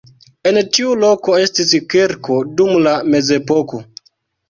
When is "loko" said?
1.01-1.35